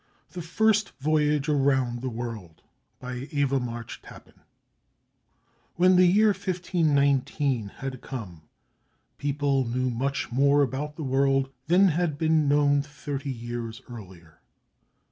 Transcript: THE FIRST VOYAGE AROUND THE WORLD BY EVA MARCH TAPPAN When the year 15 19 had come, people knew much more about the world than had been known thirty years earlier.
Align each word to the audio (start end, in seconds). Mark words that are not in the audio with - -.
THE 0.31 0.41
FIRST 0.41 0.93
VOYAGE 0.99 1.47
AROUND 1.47 2.01
THE 2.01 2.09
WORLD 2.09 2.63
BY 2.99 3.27
EVA 3.29 3.59
MARCH 3.59 4.01
TAPPAN 4.01 4.39
When 5.75 5.95
the 5.95 6.07
year 6.07 6.33
15 6.33 6.91
19 6.95 7.67
had 7.67 8.01
come, 8.01 8.41
people 9.19 9.63
knew 9.63 9.91
much 9.91 10.31
more 10.31 10.63
about 10.63 10.95
the 10.95 11.03
world 11.03 11.51
than 11.67 11.89
had 11.89 12.17
been 12.17 12.47
known 12.47 12.81
thirty 12.81 13.29
years 13.31 13.83
earlier. 13.87 14.39